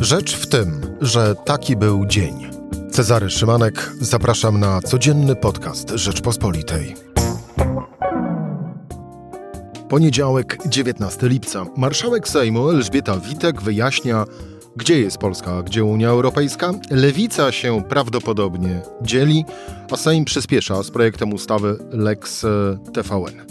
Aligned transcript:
Rzecz 0.00 0.36
w 0.36 0.46
tym, 0.46 0.96
że 1.00 1.34
taki 1.44 1.76
był 1.76 2.06
dzień. 2.06 2.50
Cezary 2.90 3.30
Szymanek, 3.30 3.92
zapraszam 4.00 4.60
na 4.60 4.80
codzienny 4.80 5.36
podcast 5.36 5.90
Rzeczpospolitej. 5.90 6.94
Poniedziałek, 9.88 10.58
19 10.66 11.28
lipca. 11.28 11.66
Marszałek 11.76 12.28
Sejmu 12.28 12.68
Elżbieta 12.68 13.16
Witek 13.16 13.62
wyjaśnia, 13.62 14.24
gdzie 14.76 15.00
jest 15.00 15.18
Polska, 15.18 15.56
a 15.56 15.62
gdzie 15.62 15.84
Unia 15.84 16.08
Europejska. 16.08 16.72
Lewica 16.90 17.52
się 17.52 17.82
prawdopodobnie 17.88 18.82
dzieli, 19.02 19.44
a 19.90 19.96
Sejm 19.96 20.24
przyspiesza 20.24 20.82
z 20.82 20.90
projektem 20.90 21.32
ustawy 21.32 21.78
Lex 21.90 22.46
TVN. 22.92 23.46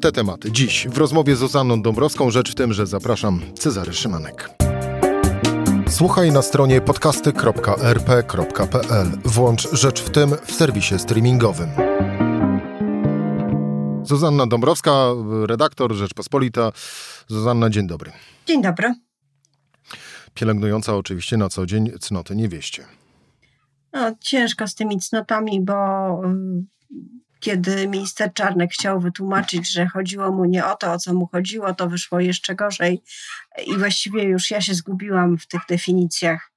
Te 0.00 0.12
tematy 0.12 0.52
dziś 0.52 0.88
w 0.88 0.98
rozmowie 0.98 1.36
z 1.36 1.38
Zuzanną 1.38 1.82
Dąbrowską. 1.82 2.30
Rzecz 2.30 2.52
w 2.52 2.54
tym, 2.54 2.72
że 2.72 2.86
zapraszam 2.86 3.40
Cezary 3.58 3.92
Szymanek. 3.92 4.59
Słuchaj 5.90 6.32
na 6.32 6.42
stronie 6.42 6.80
podcasty.rp.pl. 6.80 9.06
Włącz 9.24 9.68
Rzecz 9.72 10.02
w 10.02 10.10
tym 10.10 10.30
w 10.44 10.52
serwisie 10.52 10.98
streamingowym. 10.98 11.68
Zuzanna 14.02 14.46
Dąbrowska, 14.46 14.92
redaktor 15.46 15.94
Rzeczpospolita. 15.94 16.72
Zuzanna, 17.28 17.70
dzień 17.70 17.86
dobry. 17.86 18.12
Dzień 18.46 18.62
dobry. 18.62 18.94
Pielęgnująca 20.34 20.96
oczywiście 20.96 21.36
na 21.36 21.48
co 21.48 21.66
dzień 21.66 21.90
cnoty 22.00 22.36
niewieście. 22.36 22.84
No, 23.92 24.12
ciężko 24.20 24.66
z 24.66 24.74
tymi 24.74 24.98
cnotami, 24.98 25.60
bo 25.60 25.74
kiedy 27.40 27.88
minister 27.88 28.32
Czarnek 28.34 28.72
chciał 28.72 29.00
wytłumaczyć, 29.00 29.72
że 29.72 29.86
chodziło 29.86 30.32
mu 30.32 30.44
nie 30.44 30.66
o 30.66 30.76
to, 30.76 30.92
o 30.92 30.98
co 30.98 31.14
mu 31.14 31.26
chodziło, 31.26 31.74
to 31.74 31.88
wyszło 31.88 32.20
jeszcze 32.20 32.54
gorzej. 32.54 33.02
I 33.66 33.78
właściwie 33.78 34.22
już 34.22 34.50
ja 34.50 34.60
się 34.60 34.74
zgubiłam 34.74 35.38
w 35.38 35.46
tych 35.46 35.60
definicjach 35.68 36.50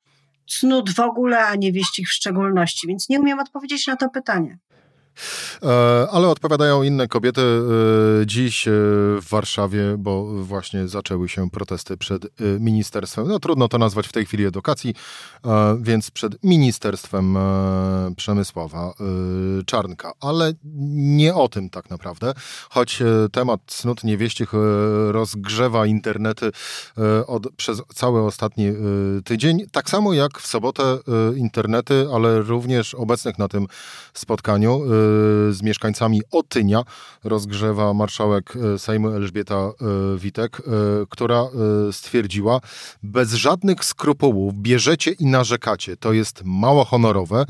cnót 0.48 0.90
w 0.96 1.00
ogóle, 1.00 1.46
a 1.46 1.56
niewieścich 1.56 2.08
w 2.08 2.14
szczególności, 2.14 2.88
więc 2.88 3.09
nie 3.09 3.20
umiem 3.20 3.40
odpowiedzieć 3.40 3.88
na 3.88 3.95
to 3.95 4.09
pytanie. 4.09 4.58
E, 5.64 6.08
ale 6.11 6.28
odpowiadają 6.28 6.83
inne 6.83 7.08
kobiety 7.08 7.42
e, 7.42 8.25
dziś 8.25 8.67
e, 8.67 8.72
w 9.22 9.25
Warszawie, 9.30 9.95
bo 9.97 10.44
właśnie 10.44 10.88
zaczęły 10.88 11.30
się 11.30 11.50
protesty 11.50 11.97
przed 11.97 12.23
ministerstwem. 12.59 13.28
No 13.28 13.39
trudno 13.39 13.67
to 13.67 13.78
nazwać 13.78 14.08
w 14.08 14.11
tej 14.11 14.25
chwili 14.25 14.45
edukacji, 14.45 14.95
więc 15.81 16.11
przed 16.11 16.44
ministerstwem 16.44 17.38
Przemysława 18.17 18.94
Czarnka. 19.66 20.11
Ale 20.22 20.53
nie 20.95 21.36
o 21.36 21.47
tym 21.47 21.69
tak 21.69 21.89
naprawdę, 21.89 22.34
choć 22.69 23.03
temat 23.31 23.61
cnót 23.67 24.03
niewieścich 24.03 24.52
rozgrzewa 25.11 25.86
internety 25.86 26.52
od, 27.28 27.47
przez 27.56 27.81
cały 27.95 28.22
ostatni 28.25 28.67
tydzień. 29.25 29.66
Tak 29.72 29.89
samo 29.89 30.14
jak 30.14 30.39
w 30.39 30.47
sobotę 30.47 30.97
internety, 31.36 32.08
ale 32.14 32.41
również 32.41 32.94
obecnych 32.95 33.38
na 33.39 33.47
tym 33.47 33.67
spotkaniu 34.14 34.81
z 35.52 35.62
mieszkańcami 35.62 36.22
Otynia 36.32 36.84
rozgrzewa 37.23 37.94
marszałek 37.94 38.54
e, 38.56 38.80
Sejmu 38.80 39.09
Elżbieta 39.09 39.56
e, 39.56 39.72
Witek, 40.18 40.59
e, 40.59 40.62
która 41.09 41.44
stwierdziła, 41.92 42.59
bez 43.04 43.34
żadnych 43.34 43.86
skrupułów 43.86 44.54
bierzecie 44.54 45.12
i 45.12 45.26
narzekacie. 45.26 45.98
To 45.98 46.14
jest 46.14 46.42
mało 46.46 46.86
honorowe 46.86 47.46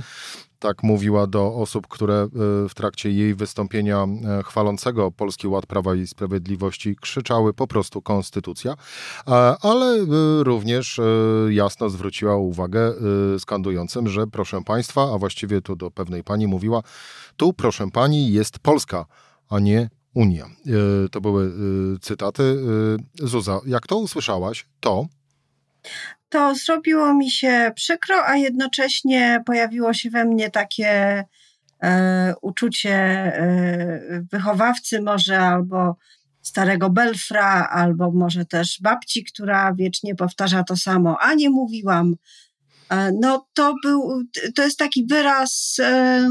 tak 0.63 0.83
mówiła 0.83 1.27
do 1.27 1.55
osób, 1.55 1.87
które 1.87 2.27
w 2.69 2.73
trakcie 2.75 3.11
jej 3.11 3.35
wystąpienia 3.35 4.07
chwalącego 4.45 5.11
Polski 5.11 5.47
Ład 5.47 5.65
Prawa 5.65 5.95
i 5.95 6.07
Sprawiedliwości 6.07 6.95
krzyczały 6.95 7.53
po 7.53 7.67
prostu 7.67 8.01
konstytucja, 8.01 8.75
ale 9.61 9.97
również 10.39 10.99
jasno 11.49 11.89
zwróciła 11.89 12.35
uwagę 12.37 12.93
skandującym, 13.39 14.07
że 14.07 14.27
proszę 14.27 14.61
państwa, 14.65 15.13
a 15.13 15.17
właściwie 15.17 15.61
tu 15.61 15.75
do 15.75 15.91
pewnej 15.91 16.23
pani 16.23 16.47
mówiła, 16.47 16.81
tu, 17.37 17.53
proszę 17.53 17.87
pani, 17.91 18.31
jest 18.31 18.59
Polska, 18.59 19.05
a 19.49 19.59
nie 19.59 19.89
Unia. 20.13 20.45
To 21.11 21.21
były 21.21 21.51
cytaty. 22.01 22.63
Zuza, 23.19 23.59
jak 23.65 23.87
to 23.87 23.97
usłyszałaś, 23.97 24.65
to 24.79 25.05
to 26.33 26.55
zrobiło 26.55 27.13
mi 27.13 27.31
się 27.31 27.71
przykro, 27.75 28.25
a 28.25 28.35
jednocześnie 28.35 29.43
pojawiło 29.45 29.93
się 29.93 30.09
we 30.09 30.25
mnie 30.25 30.49
takie 30.49 31.23
e, 31.83 32.33
uczucie 32.41 32.93
e, 32.93 34.23
wychowawcy 34.31 35.01
może 35.01 35.39
albo 35.39 35.95
starego 36.41 36.89
belfra, 36.89 37.67
albo 37.71 38.11
może 38.11 38.45
też 38.45 38.81
babci, 38.81 39.23
która 39.23 39.73
wiecznie 39.73 40.15
powtarza 40.15 40.63
to 40.63 40.77
samo, 40.77 41.17
a 41.19 41.33
nie 41.33 41.49
mówiłam. 41.49 42.15
E, 42.89 43.11
no 43.21 43.47
to 43.53 43.75
był, 43.83 44.23
to 44.55 44.63
jest 44.63 44.79
taki 44.79 45.05
wyraz 45.05 45.75
e, 45.79 46.29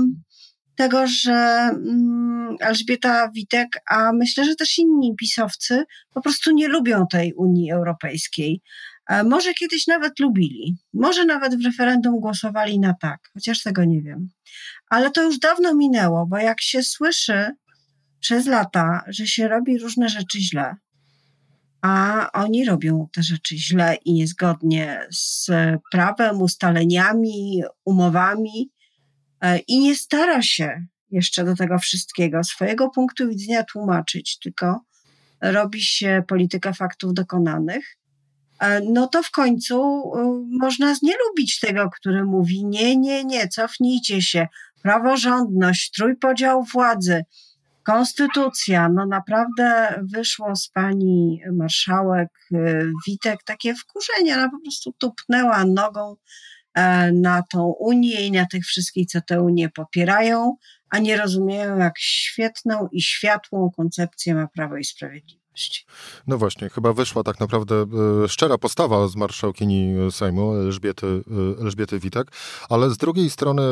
tego, 0.76 1.06
że 1.06 1.32
mm, 1.32 2.56
Elżbieta 2.60 3.30
Witek, 3.34 3.68
a 3.90 4.12
myślę, 4.12 4.44
że 4.44 4.54
też 4.54 4.78
inni 4.78 5.16
pisowcy 5.16 5.84
po 6.14 6.20
prostu 6.20 6.50
nie 6.50 6.68
lubią 6.68 7.06
tej 7.06 7.34
Unii 7.34 7.72
Europejskiej. 7.72 8.62
E, 9.08 9.24
może 9.24 9.54
kiedyś 9.54 9.86
nawet 9.86 10.20
lubili, 10.20 10.76
może 10.94 11.24
nawet 11.24 11.62
w 11.62 11.64
referendum 11.64 12.20
głosowali 12.20 12.80
na 12.80 12.94
tak, 12.94 13.30
chociaż 13.34 13.62
tego 13.62 13.84
nie 13.84 14.02
wiem. 14.02 14.28
Ale 14.90 15.10
to 15.10 15.22
już 15.22 15.38
dawno 15.38 15.74
minęło, 15.74 16.26
bo 16.26 16.38
jak 16.38 16.60
się 16.60 16.82
słyszy 16.82 17.50
przez 18.20 18.46
lata, 18.46 19.04
że 19.08 19.26
się 19.26 19.48
robi 19.48 19.78
różne 19.78 20.08
rzeczy 20.08 20.40
źle, 20.40 20.76
a 21.82 22.28
oni 22.32 22.64
robią 22.64 23.08
te 23.12 23.22
rzeczy 23.22 23.58
źle 23.58 23.96
i 24.04 24.12
niezgodnie 24.12 25.06
z 25.10 25.50
prawem, 25.90 26.42
ustaleniami, 26.42 27.62
umowami, 27.84 28.72
E, 29.42 29.58
i 29.58 29.80
nie 29.80 29.96
stara 29.96 30.42
się 30.42 30.86
jeszcze 31.10 31.44
do 31.44 31.56
tego 31.56 31.78
wszystkiego 31.78 32.44
swojego 32.44 32.90
punktu 32.90 33.28
widzenia 33.28 33.64
tłumaczyć, 33.64 34.38
tylko 34.38 34.80
robi 35.40 35.82
się 35.82 36.22
politykę 36.28 36.74
faktów 36.74 37.14
dokonanych, 37.14 37.98
no 38.90 39.06
to 39.06 39.22
w 39.22 39.30
końcu 39.30 39.76
e, 39.76 40.46
można 40.60 40.94
nie 41.02 41.14
lubić 41.28 41.60
tego, 41.60 41.90
który 41.90 42.24
mówi 42.24 42.64
nie, 42.64 42.96
nie, 42.96 43.24
nie, 43.24 43.48
cofnijcie 43.48 44.22
się, 44.22 44.46
praworządność, 44.82 45.90
trójpodział 45.90 46.64
władzy, 46.64 47.24
konstytucja. 47.82 48.88
No 48.88 49.06
naprawdę 49.06 49.94
wyszło 50.12 50.56
z 50.56 50.68
pani 50.68 51.40
marszałek 51.52 52.28
Witek 53.06 53.42
takie 53.44 53.74
wkurzenie, 53.74 54.34
ona 54.34 54.50
po 54.50 54.60
prostu 54.60 54.92
tupnęła 54.98 55.64
nogą 55.64 56.16
E, 56.74 57.12
na 57.12 57.42
tą 57.42 57.74
Unię 57.80 58.26
i 58.26 58.32
na 58.32 58.46
tych 58.46 58.64
wszystkich, 58.64 59.06
co 59.06 59.20
tę 59.20 59.42
Unię 59.42 59.68
popierają, 59.68 60.56
a 60.90 60.98
nie 60.98 61.16
rozumieją, 61.16 61.78
jak 61.78 61.98
świetną 61.98 62.88
i 62.92 63.02
światłą 63.02 63.70
koncepcję 63.76 64.34
ma 64.34 64.46
Prawo 64.46 64.76
i 64.76 64.84
Sprawiedliwość. 64.84 65.41
No 66.26 66.38
właśnie, 66.38 66.68
chyba 66.68 66.92
wyszła 66.92 67.22
tak 67.22 67.40
naprawdę 67.40 67.74
e, 68.24 68.28
szczera 68.28 68.58
postawa 68.58 69.08
z 69.08 69.16
marszałkini 69.16 70.12
Sejmu 70.12 70.54
Elżbiety, 70.54 71.06
e, 71.06 71.62
Elżbiety 71.62 71.98
Witek, 71.98 72.32
ale 72.68 72.90
z 72.90 72.96
drugiej 72.96 73.30
strony, 73.30 73.62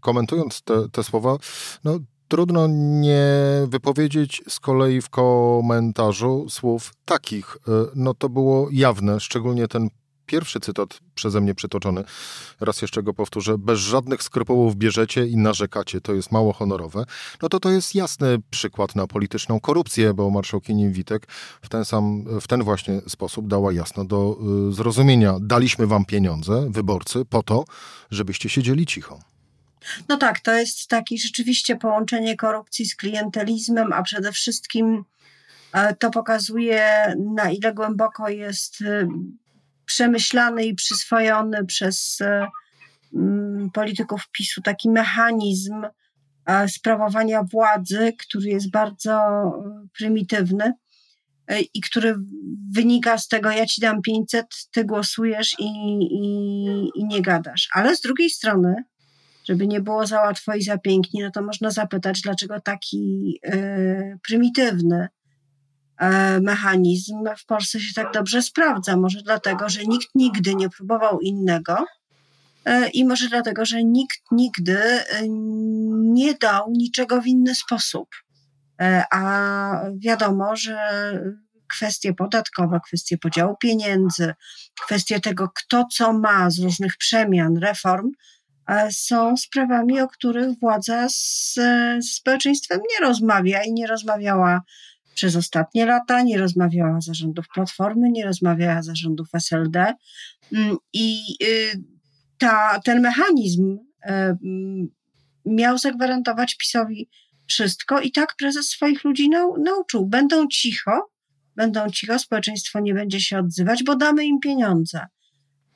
komentując 0.00 0.62
te, 0.62 0.88
te 0.88 1.04
słowa, 1.04 1.36
no 1.84 1.98
trudno 2.28 2.66
nie 3.00 3.26
wypowiedzieć 3.66 4.42
z 4.48 4.60
kolei 4.60 5.00
w 5.00 5.08
komentarzu 5.10 6.46
słów 6.48 6.92
takich. 7.04 7.56
No 7.94 8.14
to 8.14 8.28
było 8.28 8.68
jawne, 8.72 9.20
szczególnie 9.20 9.68
ten 9.68 9.88
pierwszy 10.26 10.60
cytat 10.60 11.00
przeze 11.14 11.40
mnie 11.40 11.54
przytoczony, 11.54 12.04
raz 12.60 12.82
jeszcze 12.82 13.02
go 13.02 13.14
powtórzę, 13.14 13.58
bez 13.58 13.78
żadnych 13.78 14.22
skrupułów 14.22 14.76
bierzecie 14.76 15.26
i 15.26 15.36
narzekacie, 15.36 16.00
to 16.00 16.14
jest 16.14 16.32
mało 16.32 16.52
honorowe, 16.52 17.04
no 17.42 17.48
to 17.48 17.60
to 17.60 17.70
jest 17.70 17.94
jasny 17.94 18.38
przykład 18.50 18.94
na 18.94 19.06
polityczną 19.06 19.60
korupcję, 19.60 20.14
bo 20.14 20.30
marszałkini 20.30 20.90
Witek 20.90 21.26
w 21.62 21.68
ten 21.68 21.84
sam, 21.84 22.24
w 22.40 22.48
ten 22.48 22.62
właśnie 22.62 23.00
sposób 23.08 23.48
dała 23.48 23.72
jasno 23.72 24.04
do 24.04 24.38
y, 24.70 24.72
zrozumienia. 24.72 25.36
Daliśmy 25.40 25.86
wam 25.86 26.04
pieniądze, 26.04 26.66
wyborcy, 26.70 27.24
po 27.24 27.42
to, 27.42 27.64
żebyście 28.10 28.48
siedzieli 28.48 28.86
cicho. 28.86 29.20
No 30.08 30.16
tak, 30.16 30.40
to 30.40 30.54
jest 30.54 30.88
takie 30.88 31.18
rzeczywiście 31.18 31.76
połączenie 31.76 32.36
korupcji 32.36 32.86
z 32.86 32.96
klientelizmem, 32.96 33.92
a 33.92 34.02
przede 34.02 34.32
wszystkim 34.32 35.04
e, 35.72 35.94
to 35.94 36.10
pokazuje, 36.10 37.14
na 37.34 37.50
ile 37.50 37.74
głęboko 37.74 38.28
jest 38.28 38.80
y, 38.80 39.08
przemyślany 39.86 40.64
i 40.64 40.74
przyswojony 40.74 41.64
przez 41.64 42.20
e, 42.20 42.46
mm, 43.14 43.70
polityków 43.70 44.28
PiSu 44.32 44.62
taki 44.62 44.90
mechanizm 44.90 45.82
e, 46.46 46.68
sprawowania 46.68 47.42
władzy, 47.42 48.12
który 48.18 48.48
jest 48.48 48.70
bardzo 48.70 49.12
e, 49.12 49.86
prymitywny 49.98 50.72
i 51.74 51.80
który 51.80 52.16
wynika 52.72 53.18
z 53.18 53.28
tego, 53.28 53.50
ja 53.50 53.66
ci 53.66 53.80
dam 53.80 54.02
500, 54.02 54.46
ty 54.72 54.84
głosujesz 54.84 55.56
i, 55.58 55.64
i, 56.12 56.90
i 56.94 57.04
nie 57.04 57.22
gadasz. 57.22 57.68
Ale 57.72 57.96
z 57.96 58.00
drugiej 58.00 58.30
strony, 58.30 58.74
żeby 59.48 59.66
nie 59.66 59.80
było 59.80 60.06
za 60.06 60.20
łatwo 60.20 60.54
i 60.54 60.62
za 60.62 60.78
pięknie, 60.78 61.24
no 61.24 61.30
to 61.30 61.42
można 61.42 61.70
zapytać, 61.70 62.20
dlaczego 62.20 62.60
taki 62.60 63.34
y, 63.54 64.18
prymitywny 64.26 65.08
mechanizm 66.40 67.24
w 67.38 67.46
Polsce 67.46 67.80
się 67.80 67.94
tak 67.94 68.12
dobrze 68.12 68.42
sprawdza. 68.42 68.96
Może 68.96 69.22
dlatego, 69.22 69.68
że 69.68 69.84
nikt 69.84 70.08
nigdy 70.14 70.54
nie 70.54 70.70
próbował 70.70 71.20
innego 71.20 71.84
e, 72.64 72.88
i 72.88 73.04
może 73.04 73.28
dlatego, 73.28 73.64
że 73.64 73.84
nikt 73.84 74.20
nigdy 74.30 74.78
nie 75.88 76.34
dał 76.34 76.70
niczego 76.70 77.20
w 77.22 77.26
inny 77.26 77.54
sposób. 77.54 78.08
A 79.10 79.80
wiadomo, 79.98 80.56
że 80.56 80.78
kwestie 81.68 82.14
podatkowe, 82.14 82.80
kwestie 82.86 83.18
podziału 83.18 83.56
pieniędzy, 83.56 84.34
kwestie 84.84 85.20
tego, 85.20 85.48
kto 85.54 85.84
co 85.92 86.12
ma 86.12 86.50
z 86.50 86.58
różnych 86.58 86.96
przemian, 86.96 87.56
reform, 87.56 88.10
są 88.90 89.36
sprawami, 89.36 90.00
o 90.00 90.08
których 90.08 90.58
władza 90.60 91.08
z, 91.08 91.54
z 92.00 92.14
społeczeństwem 92.14 92.80
nie 92.80 93.06
rozmawia 93.06 93.62
i 93.62 93.72
nie 93.72 93.86
rozmawiała 93.86 94.60
przez 95.16 95.36
ostatnie 95.36 95.86
lata, 95.86 96.22
nie 96.22 96.38
rozmawiała 96.38 97.00
zarządów 97.00 97.46
Platformy, 97.54 98.10
nie 98.10 98.24
rozmawiała 98.24 98.82
zarządów 98.82 99.28
SLD. 99.34 99.94
Mm, 100.52 100.76
I 100.92 101.22
y, 101.42 101.82
ta, 102.38 102.80
ten 102.84 103.00
mechanizm 103.00 103.78
y, 104.06 104.10
mm, 104.10 104.88
miał 105.46 105.78
zagwarantować 105.78 106.56
PiSowi 106.56 107.08
wszystko 107.46 108.00
i 108.00 108.12
tak 108.12 108.34
prezes 108.38 108.68
swoich 108.68 109.04
ludzi 109.04 109.28
nau, 109.28 109.62
nauczył. 109.62 110.06
Będą 110.06 110.48
cicho, 110.48 111.10
będą 111.56 111.90
cicho, 111.90 112.18
społeczeństwo 112.18 112.80
nie 112.80 112.94
będzie 112.94 113.20
się 113.20 113.38
odzywać, 113.38 113.84
bo 113.84 113.96
damy 113.96 114.24
im 114.24 114.40
pieniądze. 114.40 115.06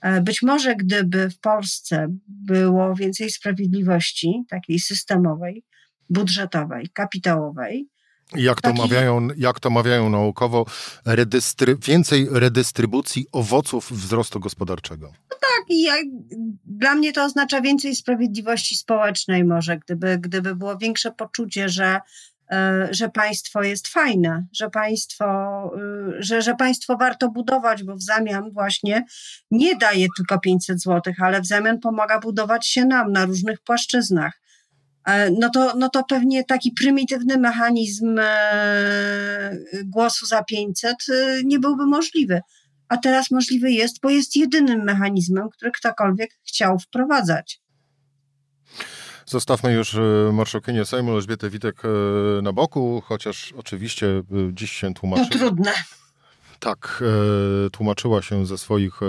E, 0.01 0.21
być 0.21 0.43
może 0.43 0.77
gdyby 0.77 1.31
w 1.31 1.39
Polsce 1.39 2.09
było 2.29 2.95
więcej 2.95 3.31
sprawiedliwości, 3.31 4.45
takiej 4.49 4.79
systemowej, 4.79 5.65
budżetowej, 6.11 6.89
kapitałowej, 6.93 7.89
jak 8.37 8.61
to, 8.61 8.69
Taki... 8.69 8.81
mawiają, 8.81 9.29
jak 9.37 9.61
to 9.61 9.71
mawiają 9.71 10.11
naukowo, 10.11 10.67
redystry... 11.05 11.77
więcej 11.77 12.29
redystrybucji 12.31 13.27
owoców 13.33 13.93
wzrostu 13.93 14.41
gospodarczego. 14.41 15.07
No 15.07 15.37
tak, 15.41 15.65
i 15.69 15.83
ja, 15.83 15.95
dla 16.65 16.95
mnie 16.95 17.13
to 17.13 17.25
oznacza 17.25 17.61
więcej 17.61 17.97
sprawiedliwości 17.97 18.77
społecznej 18.77 19.45
może, 19.45 19.79
gdyby, 19.79 20.19
gdyby 20.19 20.57
było 20.57 20.77
większe 20.77 21.13
poczucie, 21.13 21.69
że 21.69 22.01
E, 22.51 22.89
że 22.91 23.09
państwo 23.09 23.63
jest 23.63 23.89
fajne, 23.89 24.47
że 24.53 24.71
państwo, 24.71 25.27
y, 26.19 26.23
że, 26.23 26.43
że 26.43 26.55
państwo 26.55 26.97
warto 26.97 27.29
budować, 27.29 27.85
bo 27.85 27.97
w 27.97 28.03
zamian 28.03 28.51
właśnie 28.51 29.05
nie 29.51 29.77
daje 29.77 30.07
tylko 30.17 30.39
500 30.39 30.83
zł, 30.83 31.15
ale 31.19 31.41
w 31.41 31.47
zamian 31.47 31.81
pomaga 31.81 32.19
budować 32.19 32.67
się 32.69 32.85
nam 32.85 33.13
na 33.13 33.25
różnych 33.27 33.61
płaszczyznach. 33.61 34.40
E, 35.11 35.31
no 35.31 35.51
to, 35.51 35.75
no 35.77 35.89
to 35.89 36.05
pewnie 36.05 36.45
taki 36.45 36.73
prymitywny 36.73 37.39
mechanizm 37.39 38.17
e, 38.19 39.57
głosu 39.85 40.27
za 40.27 40.45
500 40.45 40.97
y, 41.09 41.43
nie 41.45 41.59
byłby 41.59 41.87
możliwy. 41.87 42.41
A 42.89 42.97
teraz 42.97 43.31
możliwy 43.31 43.71
jest, 43.71 44.01
bo 44.01 44.11
jest 44.11 44.37
jedynym 44.37 44.85
mechanizmem, 44.85 45.49
który 45.51 45.71
ktokolwiek 45.71 46.31
chciał 46.47 46.79
wprowadzać. 46.79 47.61
Zostawmy 49.27 49.73
już 49.73 49.95
e, 49.95 50.01
marszałkinię 50.33 50.85
Sejmu 50.85 51.13
Elżbietę 51.13 51.51
Witek 51.51 51.83
e, 51.85 52.43
na 52.43 52.53
boku, 52.53 53.03
chociaż 53.07 53.55
oczywiście 53.57 54.07
e, 54.07 54.23
dziś 54.53 54.73
się 54.73 54.95
tłumaczy. 54.95 55.31
To 55.31 55.39
trudne. 55.39 55.73
Tak, 56.61 57.05
tłumaczyła 57.73 58.23
się 58.23 58.47
ze 58.47 58.59
swoich 58.59 59.01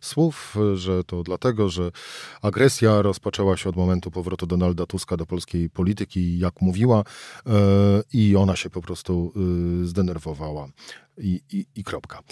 słów, 0.00 0.56
że 0.74 1.04
to 1.04 1.22
dlatego, 1.22 1.68
że 1.68 1.90
agresja 2.42 3.02
rozpoczęła 3.02 3.56
się 3.56 3.68
od 3.68 3.76
momentu 3.76 4.10
powrotu 4.10 4.46
Donalda 4.46 4.86
Tuska 4.86 5.16
do 5.16 5.26
polskiej 5.26 5.70
polityki, 5.70 6.38
jak 6.38 6.60
mówiła, 6.60 7.04
i 8.12 8.36
ona 8.36 8.56
się 8.56 8.70
po 8.70 8.82
prostu 8.82 9.32
zdenerwowała. 9.84 10.68
I, 11.18 11.40
i, 11.52 11.66
i 11.76 11.84
kropka. 11.84 12.22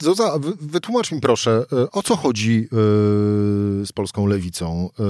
Zoza, 0.00 0.38
wytłumacz 0.60 1.12
mi 1.12 1.20
proszę, 1.20 1.64
e, 1.72 1.90
o 1.90 2.02
co 2.02 2.16
chodzi 2.16 2.68
e, 2.72 2.76
z 3.86 3.92
polską 3.92 4.26
lewicą? 4.26 4.90
E, 5.00 5.02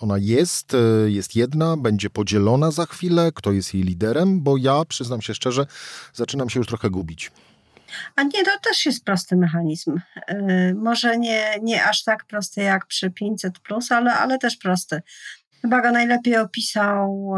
ona 0.00 0.18
jest, 0.18 0.72
jest 1.06 1.36
jedna, 1.36 1.76
będzie 1.76 2.10
podzielona 2.10 2.70
za 2.70 2.86
chwilę, 2.86 3.32
kto 3.34 3.52
jest 3.52 3.74
jej 3.74 3.82
liderem, 3.82 4.40
bo 4.40 4.56
ja, 4.56 4.84
przyznam 4.88 5.22
się 5.22 5.34
szczerze, 5.34 5.66
zaczynam 6.12 6.50
się 6.50 6.60
już 6.60 6.66
trochę 6.66 6.90
gubić. 6.90 7.30
A 8.16 8.22
nie, 8.22 8.44
to 8.44 8.50
też 8.62 8.86
jest 8.86 9.04
prosty 9.04 9.36
mechanizm. 9.36 10.00
Może 10.74 11.18
nie, 11.18 11.58
nie 11.62 11.84
aż 11.84 12.02
tak 12.04 12.24
prosty 12.24 12.62
jak 12.62 12.86
przy 12.86 13.10
500, 13.10 13.54
ale, 13.90 14.14
ale 14.14 14.38
też 14.38 14.56
prosty. 14.56 15.02
Chyba 15.62 15.82
go 15.82 15.92
najlepiej 15.92 16.36
opisał 16.36 17.34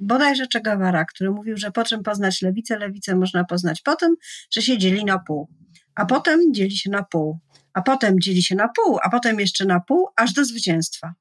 bodajże 0.00 0.46
Che 0.52 0.60
Guevara, 0.60 1.04
który 1.04 1.30
mówił, 1.30 1.56
że 1.56 1.70
po 1.70 1.84
czym 1.84 2.02
poznać 2.02 2.42
lewicę? 2.42 2.78
Lewicę 2.78 3.16
można 3.16 3.44
poznać 3.44 3.82
po 3.82 3.96
tym, 3.96 4.14
że 4.50 4.62
się 4.62 4.78
dzieli 4.78 5.04
na 5.04 5.18
pół, 5.18 5.48
a 5.94 6.06
potem 6.06 6.54
dzieli 6.54 6.76
się 6.76 6.90
na 6.90 7.02
pół, 7.02 7.38
a 7.72 7.82
potem 7.82 8.20
dzieli 8.20 8.42
się 8.42 8.54
na 8.54 8.68
pół, 8.68 8.98
a 9.02 9.10
potem 9.10 9.40
jeszcze 9.40 9.64
na 9.64 9.80
pół, 9.80 10.08
aż 10.16 10.32
do 10.32 10.44
zwycięstwa. 10.44 11.14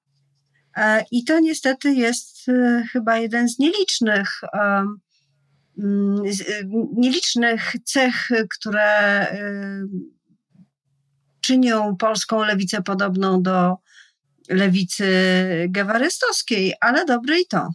E, 0.78 1.06
I 1.12 1.24
to 1.24 1.40
niestety 1.40 1.94
jest 1.94 2.50
e, 2.50 2.84
chyba 2.92 3.18
jeden 3.18 3.50
z 3.50 3.60
nielicznych, 3.60 4.42
mm, 5.78 6.24
nielicznych 6.98 7.74
cech, 7.86 8.30
które 8.50 9.28
czynią 11.42 11.96
polską 11.96 12.44
lewicę 12.44 12.82
podobną 12.82 13.42
do 13.42 13.78
lewicy 14.50 15.08
gewarystowskiej, 15.70 16.74
ale 16.82 17.06
dobre 17.06 17.40
i 17.40 17.48
to. 17.48 17.70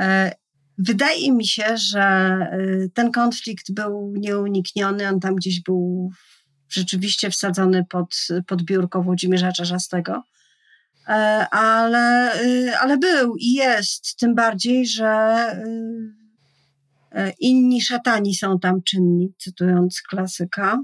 E, 0.00 0.32
wydaje 0.78 1.32
mi 1.32 1.46
się, 1.46 1.76
że 1.76 2.00
e, 2.02 2.58
ten 2.94 3.12
konflikt 3.12 3.72
był 3.72 4.14
nieunikniony, 4.16 5.08
on 5.08 5.20
tam 5.20 5.34
gdzieś 5.34 5.62
był 5.62 6.10
rzeczywiście 6.68 7.30
wsadzony 7.30 7.84
pod, 7.84 8.28
pod 8.46 8.62
biurko 8.62 9.02
Włodzimierza 9.02 9.52
Czarzastego, 9.52 10.22
e, 11.08 11.12
ale, 11.50 12.32
ale 12.80 12.98
był 12.98 13.36
i 13.36 13.52
jest, 13.52 14.16
tym 14.16 14.34
bardziej, 14.34 14.86
że 14.86 15.36
inni 17.38 17.82
szatani 17.82 18.34
są 18.34 18.58
tam 18.58 18.82
czynni, 18.82 19.34
cytując 19.38 20.02
klasyka. 20.10 20.78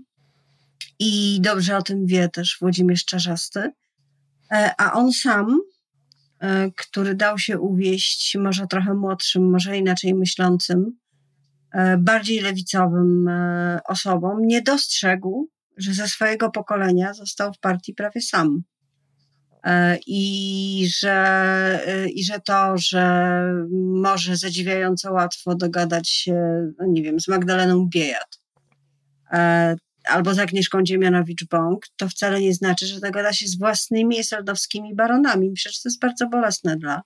I 0.99 1.41
dobrze 1.41 1.77
o 1.77 1.83
tym 1.83 2.07
wie 2.07 2.29
też 2.29 2.57
Włodzimierz 2.61 3.05
Czarzasty. 3.05 3.73
A 4.79 4.93
on 4.93 5.13
sam 5.13 5.61
który 6.77 7.15
dał 7.15 7.39
się 7.39 7.61
uwieść 7.61 8.37
może 8.41 8.67
trochę 8.67 8.95
młodszym, 8.95 9.51
może 9.51 9.77
inaczej 9.77 10.15
myślącym, 10.15 10.99
e, 11.73 11.97
bardziej 11.97 12.41
lewicowym 12.41 13.29
e, 13.29 13.81
osobom, 13.89 14.47
nie 14.47 14.63
dostrzegł, 14.63 15.49
że 15.77 15.95
ze 15.95 16.09
swojego 16.09 16.51
pokolenia 16.51 17.15
został 17.15 17.53
w 17.53 17.59
partii 17.59 17.95
prawie 17.95 18.21
sam. 18.21 18.63
I 20.07 20.89
że, 20.99 21.81
I 22.15 22.25
że 22.25 22.41
to, 22.41 22.79
że 22.79 23.31
może 23.95 24.37
zadziwiająco 24.37 25.13
łatwo 25.13 25.55
dogadać 25.55 26.09
się, 26.09 26.35
no 26.79 26.87
nie 26.87 27.03
wiem, 27.03 27.21
z 27.21 27.29
Magdaleną 27.29 27.89
Biejat, 27.89 28.41
albo 30.07 30.35
z 30.35 30.39
Agnieszką 30.39 30.83
Dziemianowicz-Bąk, 30.83 31.79
to 31.97 32.09
wcale 32.09 32.41
nie 32.41 32.55
znaczy, 32.55 32.87
że 32.87 33.01
dogada 33.01 33.33
się 33.33 33.47
z 33.47 33.59
własnymi 33.59 34.19
eseldowskimi 34.19 34.95
baronami. 34.95 35.53
Że 35.57 35.71
to 35.71 35.89
jest 35.89 36.01
bardzo 36.01 36.29
bolesne 36.29 36.77
dla, 36.77 37.03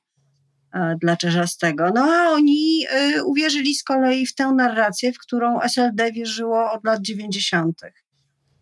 e, 0.75 0.97
dla 1.01 1.17
Czerzastego. 1.17 1.91
No 1.95 2.05
a 2.05 2.31
oni 2.31 2.87
y, 3.17 3.25
uwierzyli 3.25 3.75
z 3.75 3.83
kolei 3.83 4.27
w 4.27 4.35
tę 4.35 4.53
narrację, 4.53 5.13
w 5.13 5.19
którą 5.19 5.61
SLD 5.61 6.13
wierzyło 6.13 6.73
od 6.73 6.85
lat 6.85 7.01
90. 7.01 7.81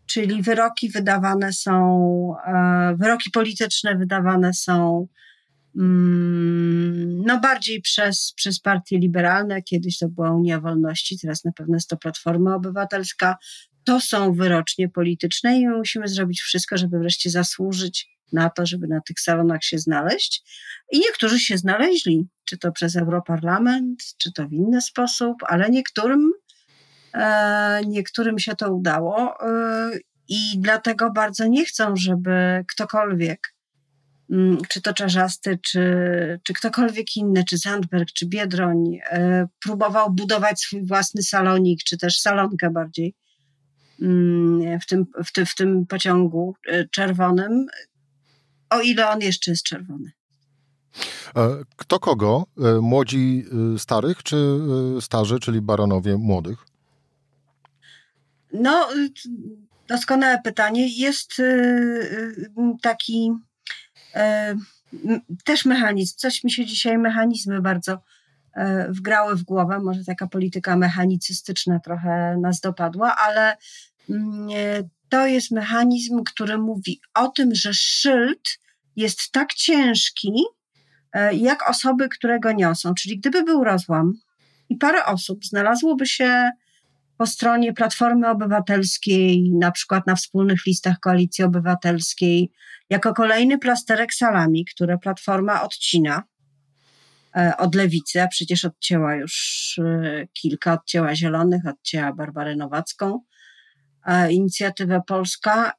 Czyli 0.07 0.42
wyroki 0.42 0.88
wydawane 0.88 1.52
są, 1.52 2.35
y, 2.92 2.97
wyroki 2.97 3.30
polityczne 3.30 3.97
wydawane 3.97 4.54
są 4.54 5.07
mm, 5.76 7.23
no 7.26 7.40
bardziej 7.40 7.80
przez, 7.80 8.33
przez 8.37 8.61
partie 8.61 8.99
liberalne, 8.99 9.62
kiedyś 9.62 9.99
to 9.99 10.09
była 10.09 10.30
Unia 10.30 10.61
Wolności, 10.61 11.18
teraz 11.18 11.45
na 11.45 11.52
pewno 11.52 11.76
jest 11.76 11.88
to 11.88 11.97
Platforma 11.97 12.54
Obywatelska, 12.54 13.37
to 13.88 14.00
są 14.00 14.33
wyrocznie 14.33 14.88
polityczne 14.88 15.59
i 15.59 15.66
my 15.68 15.76
musimy 15.76 16.09
zrobić 16.09 16.40
wszystko, 16.40 16.76
żeby 16.76 16.99
wreszcie 16.99 17.30
zasłużyć 17.30 18.09
na 18.33 18.50
to, 18.50 18.66
żeby 18.66 18.87
na 18.87 19.00
tych 19.00 19.21
salonach 19.21 19.64
się 19.64 19.78
znaleźć. 19.78 20.42
I 20.92 20.99
niektórzy 20.99 21.40
się 21.40 21.59
znaleźli, 21.59 22.28
czy 22.45 22.59
to 22.59 22.73
przez 22.73 22.97
Europarlament, 22.97 24.02
czy 24.18 24.33
to 24.33 24.49
w 24.49 24.52
inny 24.52 24.80
sposób, 24.83 25.37
ale 25.47 25.71
niektórym, 25.71 26.33
e, 27.14 27.80
niektórym 27.87 28.38
się 28.38 28.57
to 28.57 28.75
udało 28.75 29.35
e, 29.40 29.90
i 30.28 30.59
dlatego 30.59 31.11
bardzo 31.11 31.47
nie 31.47 31.64
chcą, 31.64 31.97
żeby 31.97 32.64
ktokolwiek, 32.73 33.54
mm, 34.30 34.59
czy 34.68 34.83
to 34.83 34.95
Czarzasty, 34.95 35.59
czy, 35.62 35.83
czy 36.42 36.52
ktokolwiek 36.54 37.16
inny, 37.16 37.45
czy 37.45 37.59
Sandberg, 37.59 38.09
czy 38.12 38.26
Biedroń, 38.26 38.99
e, 39.11 39.47
próbował 39.64 40.11
budować 40.11 40.61
swój 40.61 40.87
własny 40.87 41.23
salonik, 41.23 41.80
czy 41.85 41.99
też 41.99 42.21
salonkę 42.21 42.71
bardziej, 42.71 43.14
w 44.83 44.87
tym, 44.88 45.07
w, 45.25 45.33
ty, 45.33 45.47
w 45.47 45.55
tym 45.55 45.87
pociągu 45.87 46.55
e, 46.67 46.88
czerwonym, 46.88 47.67
o 48.71 48.81
ile 48.81 49.11
on 49.11 49.21
jeszcze 49.21 49.50
jest 49.50 49.62
czerwony. 49.62 50.12
Kto 51.76 51.99
kogo? 52.00 52.47
Młodzi 52.81 53.45
starych 53.78 54.23
czy 54.23 54.59
starzy, 55.00 55.40
czyli 55.40 55.61
baronowie 55.61 56.17
młodych? 56.17 56.59
No, 58.52 58.88
doskonałe 59.88 60.40
pytanie. 60.45 60.88
Jest 60.88 61.33
taki 62.83 63.33
też 65.45 65.64
mechanizm. 65.64 66.17
Coś 66.17 66.45
mi 66.45 66.52
się 66.52 66.67
dzisiaj 66.67 66.99
mechanizmy 66.99 67.61
bardzo 67.61 68.02
e, 68.55 68.93
wgrały 68.93 69.37
w 69.37 69.43
głowę. 69.43 69.78
Może 69.78 70.05
taka 70.05 70.26
polityka 70.26 70.76
mechanicystyczna 70.76 71.81
trochę 71.81 72.37
nas 72.40 72.61
dopadła, 72.61 73.17
ale 73.17 73.43
mm, 73.43 73.59
to 75.09 75.27
jest 75.27 75.50
mechanizm, 75.50 76.23
który 76.25 76.59
mówi 76.59 77.00
o 77.15 77.29
tym, 77.29 77.55
że 77.55 77.75
szyld 77.75 78.59
jest 78.97 79.33
tak 79.33 79.55
ciężki, 79.55 80.33
e, 81.12 81.35
jak 81.35 81.71
osoby, 81.71 82.09
które 82.09 82.41
go 82.41 82.53
niosą. 82.53 82.95
Czyli 82.95 83.19
gdyby 83.19 83.43
był 83.43 83.65
rozłam 83.65 84.12
i 84.69 84.77
parę 84.77 85.05
osób 85.05 85.45
znalazłoby 85.45 86.07
się 86.07 86.50
po 87.19 87.27
stronie 87.27 87.73
Platformy 87.73 88.29
Obywatelskiej, 88.29 89.50
na 89.50 89.71
przykład 89.71 90.07
na 90.07 90.15
wspólnych 90.15 90.67
listach 90.67 91.00
Koalicji 91.00 91.45
Obywatelskiej, 91.45 92.50
jako 92.91 93.15
kolejny 93.15 93.59
plasterek 93.59 94.15
salami, 94.15 94.65
które 94.65 94.99
Platforma 94.99 95.62
odcina 95.62 96.23
e, 97.37 97.53
od 97.59 97.75
lewicy, 97.75 98.23
a 98.23 98.29
przecież 98.29 98.65
odcięła 98.65 99.15
już 99.15 99.75
e, 99.85 100.27
kilka, 100.33 100.73
odcięła 100.73 101.15
Zielonych, 101.15 101.67
odcięła 101.67 102.12
Barbarę 102.12 102.57
Nowacką, 102.57 103.15
e, 103.15 103.38
Inicjatywę 104.31 105.00
Polska. 105.07 105.73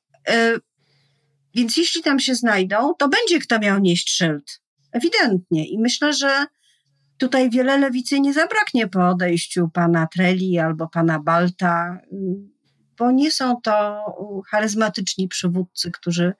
Więc 1.55 1.77
jeśli 1.77 2.03
tam 2.03 2.19
się 2.19 2.35
znajdą, 2.35 2.93
to 2.99 3.09
będzie 3.09 3.39
kto 3.39 3.59
miał 3.59 3.79
nieść 3.79 4.09
szyld. 4.17 4.61
Ewidentnie. 4.91 5.67
I 5.67 5.79
myślę, 5.79 6.13
że 6.13 6.45
tutaj 7.17 7.49
wiele 7.49 7.77
lewicy 7.77 8.19
nie 8.19 8.33
zabraknie 8.33 8.87
po 8.87 9.09
odejściu 9.09 9.69
pana 9.73 10.07
Treli 10.07 10.59
albo 10.59 10.87
pana 10.87 11.19
Balta, 11.19 11.97
bo 12.97 13.11
nie 13.11 13.31
są 13.31 13.61
to 13.61 14.03
charyzmatyczni 14.51 15.27
przywódcy, 15.27 15.91
którzy 15.91 16.33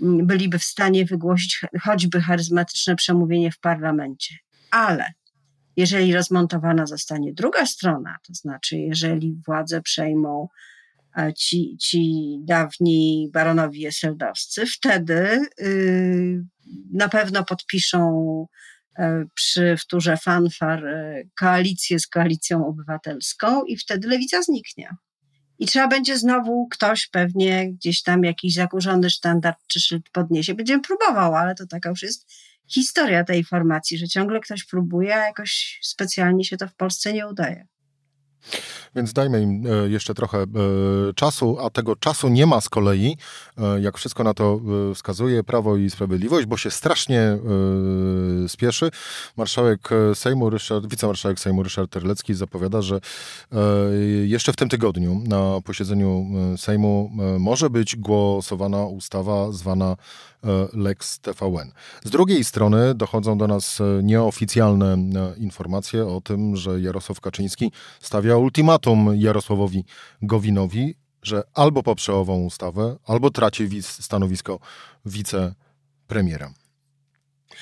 byliby 0.00 0.58
w 0.58 0.64
stanie 0.64 1.04
wygłosić 1.04 1.60
choćby 1.82 2.20
charyzmatyczne 2.20 2.96
przemówienie 2.96 3.52
w 3.52 3.58
parlamencie. 3.58 4.34
Ale 4.70 5.12
jeżeli 5.76 6.14
rozmontowana 6.14 6.86
zostanie 6.86 7.32
druga 7.32 7.66
strona, 7.66 8.16
to 8.26 8.34
znaczy, 8.34 8.76
jeżeli 8.76 9.40
władzę 9.46 9.82
przejmą 9.82 10.42
e, 10.42 10.73
ci, 11.36 11.76
ci 11.80 12.36
dawni 12.42 13.30
baronowie 13.32 13.92
seldowscy, 13.92 14.66
wtedy 14.66 15.40
yy, 15.58 16.44
na 16.92 17.08
pewno 17.08 17.44
podpiszą 17.44 18.46
e, 18.98 19.24
przy 19.34 19.76
wtórze 19.76 20.16
fanfar 20.16 20.86
e, 20.86 21.22
koalicję 21.38 21.98
z 21.98 22.06
koalicją 22.06 22.66
obywatelską 22.66 23.64
i 23.64 23.76
wtedy 23.76 24.08
lewica 24.08 24.42
zniknie. 24.42 24.96
I 25.58 25.66
trzeba 25.66 25.88
będzie 25.88 26.18
znowu 26.18 26.68
ktoś 26.68 27.06
pewnie 27.06 27.72
gdzieś 27.72 28.02
tam 28.02 28.24
jakiś 28.24 28.54
zakurzony 28.54 29.10
standard 29.10 29.58
czy 29.66 29.80
szyld 29.80 30.10
podniesie. 30.10 30.54
Będziemy 30.54 30.82
próbował, 30.82 31.34
ale 31.34 31.54
to 31.54 31.66
taka 31.66 31.88
już 31.88 32.02
jest 32.02 32.32
historia 32.66 33.24
tej 33.24 33.44
formacji, 33.44 33.98
że 33.98 34.08
ciągle 34.08 34.40
ktoś 34.40 34.64
próbuje, 34.64 35.16
a 35.16 35.26
jakoś 35.26 35.78
specjalnie 35.82 36.44
się 36.44 36.56
to 36.56 36.68
w 36.68 36.74
Polsce 36.74 37.12
nie 37.12 37.28
udaje. 37.28 37.66
Więc 38.96 39.12
dajmy 39.12 39.42
im 39.42 39.66
e, 39.66 39.88
jeszcze 39.88 40.14
trochę 40.14 40.38
e, 40.38 40.46
czasu, 41.14 41.56
a 41.60 41.70
tego 41.70 41.96
czasu 41.96 42.28
nie 42.28 42.46
ma 42.46 42.60
z 42.60 42.68
kolei, 42.68 43.16
e, 43.58 43.80
jak 43.80 43.98
wszystko 43.98 44.24
na 44.24 44.34
to 44.34 44.60
wskazuje 44.94 45.44
Prawo 45.44 45.76
i 45.76 45.90
Sprawiedliwość, 45.90 46.46
bo 46.46 46.56
się 46.56 46.70
strasznie 46.70 47.38
spieszy. 48.48 48.90
Marszałek 49.36 49.88
Sejmu, 50.14 50.50
Ryszard, 50.50 50.86
wicemarszałek 50.86 51.40
Sejmu 51.40 51.62
Ryszard 51.62 51.90
Terlecki 51.90 52.34
zapowiada, 52.34 52.82
że 52.82 53.00
jeszcze 54.24 54.52
w 54.52 54.56
tym 54.56 54.68
tygodniu 54.68 55.22
na 55.26 55.60
posiedzeniu 55.64 56.26
Sejmu 56.56 57.10
może 57.38 57.70
być 57.70 57.96
głosowana 57.96 58.84
ustawa 58.84 59.52
zwana 59.52 59.96
Lex 60.72 61.20
TVN. 61.20 61.72
Z 62.04 62.10
drugiej 62.10 62.44
strony 62.44 62.94
dochodzą 62.94 63.38
do 63.38 63.46
nas 63.46 63.78
nieoficjalne 64.02 64.96
informacje 65.36 66.06
o 66.06 66.20
tym, 66.20 66.56
że 66.56 66.80
Jarosław 66.80 67.20
Kaczyński 67.20 67.72
stawia 68.00 68.36
ultimatum 68.36 69.10
Jarosławowi 69.16 69.84
Gowinowi, 70.22 70.94
że 71.22 71.42
albo 71.54 71.82
poprze 71.82 72.14
ową 72.14 72.44
ustawę, 72.44 72.96
albo 73.06 73.30
traci 73.30 73.82
stanowisko 73.82 74.58
wicepremiera. 75.06 76.54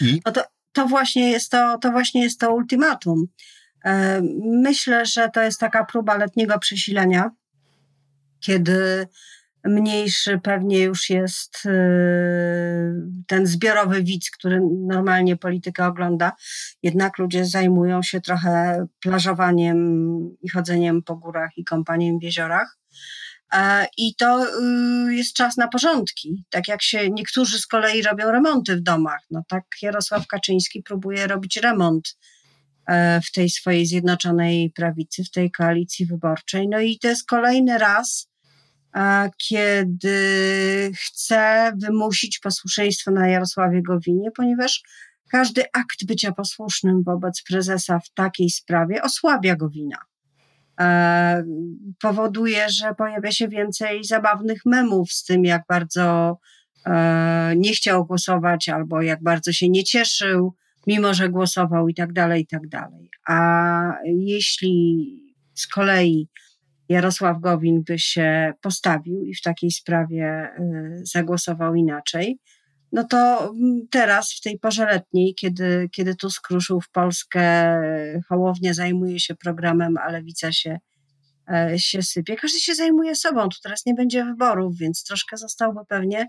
I? 0.00 0.20
No 0.26 0.32
to, 0.32 0.42
to, 0.72 0.86
właśnie 0.86 1.30
jest 1.30 1.50
to, 1.50 1.78
to 1.78 1.90
właśnie 1.90 2.22
jest 2.22 2.40
to 2.40 2.54
ultimatum. 2.54 3.26
E, 3.84 4.22
myślę, 4.44 5.06
że 5.06 5.28
to 5.28 5.42
jest 5.42 5.60
taka 5.60 5.84
próba 5.84 6.16
letniego 6.16 6.58
przesilenia, 6.58 7.30
kiedy 8.40 9.06
mniejszy 9.64 10.40
pewnie 10.42 10.80
już 10.80 11.10
jest 11.10 11.66
y, 11.66 11.70
ten 13.26 13.46
zbiorowy 13.46 14.02
widz, 14.02 14.30
który 14.30 14.60
normalnie 14.86 15.36
politykę 15.36 15.86
ogląda. 15.86 16.32
Jednak 16.82 17.18
ludzie 17.18 17.44
zajmują 17.44 18.02
się 18.02 18.20
trochę 18.20 18.86
plażowaniem 19.00 19.76
i 20.42 20.48
chodzeniem 20.48 21.02
po 21.02 21.16
górach 21.16 21.50
i 21.56 21.64
kąpaniem 21.64 22.18
w 22.18 22.22
jeziorach. 22.22 22.78
E, 23.52 23.86
I 23.96 24.14
to 24.14 24.46
y, 25.08 25.14
jest 25.14 25.34
czas 25.34 25.56
na 25.56 25.68
porządki. 25.68 26.44
Tak 26.50 26.68
jak 26.68 26.82
się 26.82 27.10
niektórzy 27.10 27.58
z 27.58 27.66
kolei 27.66 28.02
robią 28.02 28.30
remonty 28.30 28.76
w 28.76 28.80
domach. 28.80 29.20
No 29.30 29.42
tak 29.48 29.64
Jarosław 29.82 30.26
Kaczyński 30.26 30.82
próbuje 30.82 31.26
robić 31.26 31.56
remont 31.56 32.16
e, 32.86 33.20
w 33.20 33.32
tej 33.32 33.50
swojej 33.50 33.86
zjednoczonej 33.86 34.70
prawicy, 34.70 35.24
w 35.24 35.30
tej 35.30 35.50
koalicji 35.50 36.06
wyborczej. 36.06 36.68
No 36.68 36.80
i 36.80 36.98
to 36.98 37.08
jest 37.08 37.26
kolejny 37.26 37.78
raz, 37.78 38.31
kiedy 39.48 40.16
chce 40.94 41.72
wymusić 41.76 42.38
posłuszeństwo 42.38 43.10
na 43.10 43.28
Jarosławie 43.28 43.82
Gowinie, 43.82 44.30
ponieważ 44.36 44.82
każdy 45.30 45.62
akt 45.72 46.04
bycia 46.06 46.32
posłusznym 46.32 47.02
wobec 47.02 47.42
prezesa 47.42 47.98
w 47.98 48.10
takiej 48.14 48.50
sprawie 48.50 49.02
osłabia 49.02 49.56
Gowina. 49.56 49.98
E, 50.80 51.44
powoduje, 52.00 52.70
że 52.70 52.94
pojawia 52.94 53.32
się 53.32 53.48
więcej 53.48 54.04
zabawnych 54.04 54.60
memów 54.66 55.12
z 55.12 55.24
tym, 55.24 55.44
jak 55.44 55.62
bardzo 55.68 56.38
e, 56.86 57.54
nie 57.56 57.72
chciał 57.72 58.06
głosować 58.06 58.68
albo 58.68 59.02
jak 59.02 59.22
bardzo 59.22 59.52
się 59.52 59.68
nie 59.68 59.84
cieszył, 59.84 60.54
mimo 60.86 61.14
że 61.14 61.28
głosował 61.28 61.88
i 61.88 61.94
tak 61.94 62.12
dalej, 62.12 62.42
i 62.42 62.46
tak 62.46 62.68
dalej. 62.68 63.10
A 63.28 63.92
jeśli 64.04 65.06
z 65.54 65.66
kolei 65.66 66.28
Jarosław 66.92 67.40
Gowin 67.40 67.82
by 67.82 67.98
się 67.98 68.52
postawił 68.60 69.24
i 69.24 69.34
w 69.34 69.42
takiej 69.42 69.70
sprawie 69.70 70.48
y, 70.58 71.06
zagłosował 71.06 71.74
inaczej, 71.74 72.38
no 72.92 73.04
to 73.04 73.44
mm, 73.44 73.86
teraz 73.90 74.32
w 74.32 74.40
tej 74.40 74.58
porze 74.58 74.84
letniej, 74.84 75.34
kiedy, 75.34 75.88
kiedy 75.92 76.14
Tusk 76.16 76.50
ruszył 76.50 76.80
w 76.80 76.90
Polskę, 76.90 77.76
Hołownia 78.28 78.74
zajmuje 78.74 79.20
się 79.20 79.34
programem, 79.34 79.96
a 79.96 80.10
Lewica 80.10 80.52
się, 80.52 80.78
e, 81.52 81.78
się 81.78 82.02
sypie. 82.02 82.36
Każdy 82.36 82.60
się 82.60 82.74
zajmuje 82.74 83.14
sobą, 83.16 83.48
tu 83.48 83.56
teraz 83.62 83.86
nie 83.86 83.94
będzie 83.94 84.24
wyborów, 84.24 84.78
więc 84.78 85.04
troszkę 85.04 85.36
zostałby 85.36 85.80
pewnie 85.88 86.26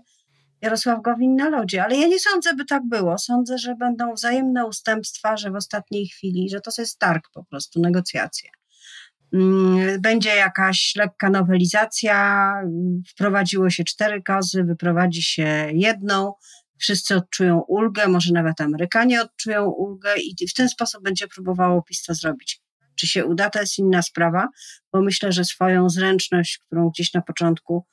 Jarosław 0.62 1.02
Gowin 1.02 1.36
na 1.36 1.48
lodzie. 1.48 1.84
Ale 1.84 1.96
ja 1.96 2.06
nie 2.06 2.20
sądzę, 2.20 2.54
by 2.54 2.64
tak 2.64 2.82
było. 2.88 3.18
Sądzę, 3.18 3.58
że 3.58 3.74
będą 3.74 4.14
wzajemne 4.14 4.66
ustępstwa, 4.66 5.36
że 5.36 5.50
w 5.50 5.54
ostatniej 5.54 6.06
chwili, 6.06 6.50
że 6.50 6.60
to 6.60 6.70
jest 6.78 6.98
targ 6.98 7.30
po 7.34 7.44
prostu, 7.44 7.80
negocjacje. 7.80 8.50
Mm, 9.34 10.00
będzie 10.00 10.30
jakaś 10.30 10.92
lekka 10.96 11.30
nowelizacja, 11.30 12.52
wprowadziło 13.08 13.70
się 13.70 13.84
cztery 13.84 14.22
kozy, 14.22 14.64
wyprowadzi 14.64 15.22
się 15.22 15.70
jedną, 15.72 16.32
wszyscy 16.78 17.16
odczują 17.16 17.60
ulgę, 17.68 18.08
może 18.08 18.32
nawet 18.32 18.60
Amerykanie 18.60 19.22
odczują 19.22 19.64
ulgę 19.64 20.14
i 20.16 20.48
w 20.48 20.54
ten 20.54 20.68
sposób 20.68 21.02
będzie 21.02 21.28
próbowało 21.28 21.82
PiS 21.82 22.02
to 22.02 22.14
zrobić. 22.14 22.60
Czy 22.96 23.06
się 23.06 23.24
uda, 23.24 23.50
to 23.50 23.60
jest 23.60 23.78
inna 23.78 24.02
sprawa, 24.02 24.48
bo 24.92 25.02
myślę, 25.02 25.32
że 25.32 25.44
swoją 25.44 25.88
zręczność, 25.88 26.58
którą 26.58 26.90
gdzieś 26.90 27.14
na 27.14 27.22
początku 27.22 27.86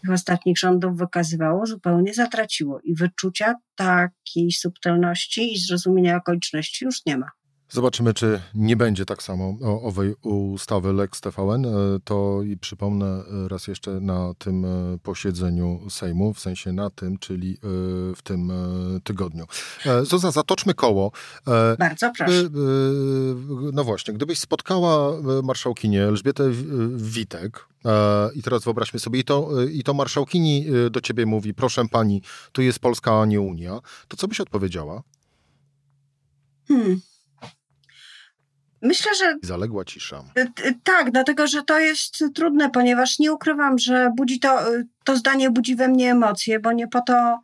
tych 0.00 0.10
ostatnich 0.10 0.58
rządów 0.58 0.98
wykazywało, 0.98 1.66
zupełnie 1.66 2.14
zatraciło 2.14 2.80
i 2.80 2.94
wyczucia 2.94 3.54
takiej 3.74 4.52
subtelności 4.52 5.52
i 5.52 5.58
zrozumienia 5.58 6.16
okoliczności 6.16 6.84
już 6.84 7.06
nie 7.06 7.16
ma. 7.16 7.30
Zobaczymy, 7.70 8.14
czy 8.14 8.40
nie 8.54 8.76
będzie 8.76 9.04
tak 9.04 9.22
samo 9.22 9.54
o 9.62 9.82
owej 9.82 10.14
ustawy 10.22 10.92
Lex 10.92 11.20
TVN. 11.20 11.66
E, 11.66 11.68
to 12.04 12.42
i 12.42 12.56
przypomnę 12.56 13.06
e, 13.06 13.48
raz 13.48 13.66
jeszcze 13.66 13.90
na 14.00 14.34
tym 14.38 14.64
e, 14.64 14.98
posiedzeniu 15.02 15.80
Sejmu, 15.90 16.34
w 16.34 16.40
sensie 16.40 16.72
na 16.72 16.90
tym, 16.90 17.18
czyli 17.18 17.58
w 18.16 18.22
tym 18.24 18.52
tygodniu. 19.04 19.46
Zuza, 20.02 20.30
zatoczmy 20.30 20.74
koło. 20.74 21.12
Bardzo 21.78 22.12
proszę. 22.18 22.50
No 23.72 23.84
właśnie, 23.84 24.14
gdybyś 24.14 24.38
spotkała 24.38 25.12
marszałkinię 25.42 26.02
Elżbietę 26.02 26.50
Witek, 26.96 27.68
i 28.34 28.42
teraz 28.42 28.64
wyobraźmy 28.64 29.00
sobie, 29.00 29.20
i 29.20 29.24
to, 29.24 29.48
i 29.72 29.82
to 29.82 29.94
marszałkini 29.94 30.66
do 30.90 31.00
ciebie 31.00 31.26
mówi, 31.26 31.54
proszę 31.54 31.84
pani, 31.90 32.22
tu 32.52 32.62
jest 32.62 32.78
Polska, 32.78 33.20
a 33.20 33.26
nie 33.26 33.40
Unia, 33.40 33.80
to 34.08 34.16
co 34.16 34.28
byś 34.28 34.40
odpowiedziała? 34.40 35.02
Hmm. 36.68 37.00
Myślę, 38.82 39.12
że. 39.18 39.36
Zaległa 39.42 39.84
cisza. 39.84 40.24
Tak, 40.84 41.10
dlatego 41.10 41.46
że 41.46 41.62
to 41.62 41.78
jest 41.78 42.24
trudne, 42.34 42.70
ponieważ 42.70 43.18
nie 43.18 43.32
ukrywam, 43.32 43.78
że 43.78 44.10
budzi 44.16 44.40
to, 44.40 44.58
to 45.04 45.16
zdanie 45.16 45.50
budzi 45.50 45.76
we 45.76 45.88
mnie 45.88 46.10
emocje, 46.10 46.60
bo 46.60 46.72
nie 46.72 46.88
po 46.88 47.00
to 47.00 47.38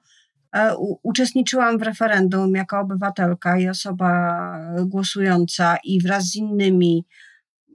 e, 0.53 0.77
uczestniczyłam 1.03 1.79
w 1.79 1.83
referendum 1.83 2.55
jako 2.55 2.81
obywatelka 2.81 3.59
i 3.59 3.69
osoba 3.69 4.39
głosująca 4.87 5.77
i 5.85 6.01
wraz 6.01 6.25
z 6.25 6.37
innymi 6.37 7.07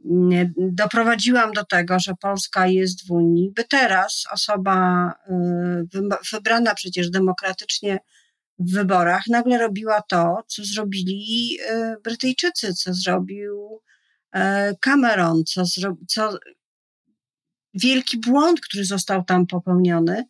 mm, 0.05 0.53
doprowadziłam 0.57 1.51
do 1.51 1.65
tego, 1.65 1.99
że 1.99 2.13
Polska 2.21 2.67
jest 2.67 3.07
w 3.07 3.11
Unii, 3.11 3.51
by 3.55 3.63
teraz 3.63 4.23
osoba 4.31 5.13
wybrana 6.31 6.75
przecież 6.75 7.09
demokratycznie 7.09 7.99
w 8.59 8.73
wyborach 8.73 9.23
nagle 9.27 9.57
robiła 9.57 10.01
to, 10.01 10.43
co 10.47 10.65
zrobili 10.65 11.57
e, 11.69 11.95
Brytyjczycy, 12.03 12.73
co 12.73 12.93
zrobił 12.93 13.81
e, 14.35 14.75
Cameron, 14.81 15.43
co, 15.45 15.65
zro, 15.65 15.97
co 16.07 16.37
wielki 17.73 18.17
błąd, 18.17 18.61
który 18.61 18.85
został 18.85 19.23
tam 19.23 19.47
popełniony, 19.47 20.25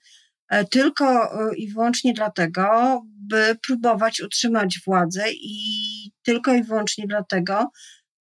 e, 0.50 0.66
tylko 0.66 1.30
i 1.56 1.68
wyłącznie 1.68 2.14
dlatego, 2.14 3.02
by 3.06 3.58
próbować 3.68 4.22
utrzymać 4.22 4.80
władzę 4.86 5.24
i 5.32 5.56
tylko 6.24 6.54
i 6.54 6.64
wyłącznie 6.64 7.08
dlatego, 7.08 7.70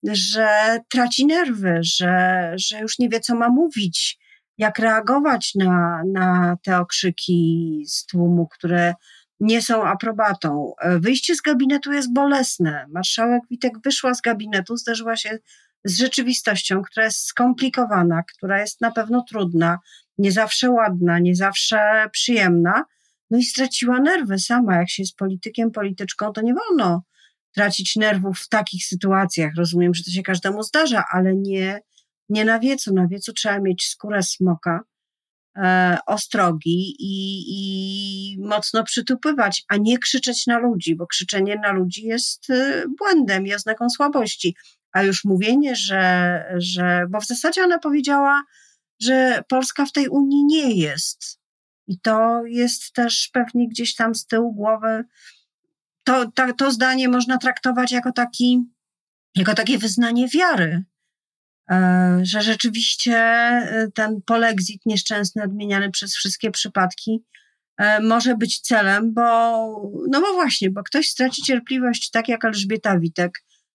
że 0.03 0.79
traci 0.89 1.25
nerwy, 1.25 1.79
że, 1.81 2.53
że 2.55 2.79
już 2.79 2.99
nie 2.99 3.09
wie, 3.09 3.19
co 3.19 3.35
ma 3.35 3.49
mówić, 3.49 4.19
jak 4.57 4.79
reagować 4.79 5.51
na, 5.55 6.03
na 6.13 6.57
te 6.63 6.79
okrzyki 6.79 7.83
z 7.87 8.05
tłumu, 8.05 8.47
które 8.47 8.93
nie 9.39 9.61
są 9.61 9.83
aprobatą. 9.83 10.73
E, 10.79 10.99
wyjście 10.99 11.35
z 11.35 11.41
gabinetu 11.41 11.93
jest 11.93 12.13
bolesne. 12.13 12.85
Marszałek 12.89 13.41
Witek 13.49 13.73
wyszła 13.83 14.13
z 14.13 14.21
gabinetu, 14.21 14.77
zderzyła 14.77 15.15
się 15.15 15.37
z 15.83 15.97
rzeczywistością, 15.97 16.81
która 16.81 17.05
jest 17.05 17.25
skomplikowana, 17.25 18.23
która 18.23 18.61
jest 18.61 18.81
na 18.81 18.91
pewno 18.91 19.23
trudna, 19.29 19.79
nie 20.17 20.31
zawsze 20.31 20.69
ładna, 20.69 21.19
nie 21.19 21.35
zawsze 21.35 22.09
przyjemna. 22.11 22.85
No 23.29 23.37
i 23.37 23.43
straciła 23.43 23.99
nerwy 23.99 24.39
sama. 24.39 24.75
Jak 24.75 24.89
się 24.89 25.03
jest 25.03 25.15
politykiem, 25.15 25.71
polityczką, 25.71 26.33
to 26.33 26.41
nie 26.41 26.53
wolno 26.53 27.03
tracić 27.55 27.95
nerwów 27.95 28.39
w 28.39 28.49
takich 28.49 28.85
sytuacjach. 28.85 29.51
Rozumiem, 29.57 29.93
że 29.93 30.03
to 30.03 30.11
się 30.11 30.23
każdemu 30.23 30.63
zdarza, 30.63 31.03
ale 31.11 31.35
nie, 31.35 31.81
nie 32.29 32.45
na 32.45 32.59
wiecu. 32.59 32.93
Na 32.93 33.07
wiecu 33.07 33.33
trzeba 33.33 33.59
mieć 33.59 33.89
skórę 33.89 34.23
smoka 34.23 34.79
ostrogi 36.05 36.95
i, 36.99 37.43
i 37.49 38.37
mocno 38.39 38.83
przytupywać, 38.83 39.63
a 39.69 39.77
nie 39.77 39.97
krzyczeć 39.97 40.47
na 40.47 40.57
ludzi, 40.57 40.95
bo 40.95 41.07
krzyczenie 41.07 41.55
na 41.55 41.71
ludzi 41.71 42.05
jest 42.05 42.49
e, 42.49 42.83
błędem 42.97 43.47
i 43.47 43.53
oznaką 43.53 43.89
słabości. 43.89 44.55
A 44.91 45.03
już 45.03 45.25
mówienie, 45.25 45.75
że, 45.75 46.43
że, 46.57 47.05
bo 47.09 47.21
w 47.21 47.25
zasadzie 47.25 47.63
ona 47.63 47.79
powiedziała, 47.79 48.43
że 49.01 49.43
Polska 49.47 49.85
w 49.85 49.91
tej 49.91 50.07
Unii 50.07 50.45
nie 50.45 50.71
jest. 50.71 51.39
I 51.87 51.99
to 51.99 52.41
jest 52.45 52.93
też 52.93 53.29
pewnie 53.33 53.69
gdzieś 53.69 53.95
tam 53.95 54.15
z 54.15 54.25
tyłu 54.25 54.53
głowy. 54.53 55.03
To, 56.03 56.31
to, 56.31 56.53
to 56.53 56.71
zdanie 56.71 57.09
można 57.09 57.37
traktować 57.37 57.91
jako, 57.91 58.11
taki, 58.11 58.63
jako 59.35 59.53
takie 59.53 59.77
wyznanie 59.77 60.27
wiary, 60.27 60.83
E, 60.83 60.96
że 62.21 62.41
rzeczywiście 62.41 63.15
e, 63.15 63.87
ten 63.93 64.21
polexit 64.21 64.81
nieszczęsny 64.85 65.43
odmieniany 65.43 65.91
przez 65.91 66.15
wszystkie 66.15 66.51
przypadki 66.51 67.23
e, 67.77 68.01
może 68.01 68.37
być 68.37 68.59
celem, 68.59 69.13
bo 69.13 69.21
no 70.09 70.21
bo 70.21 70.33
właśnie, 70.33 70.71
bo 70.71 70.83
ktoś 70.83 71.09
straci 71.09 71.41
cierpliwość 71.41 72.09
tak 72.09 72.27
jak 72.27 72.45
Elżbieta 72.45 72.99
Witek 72.99 73.31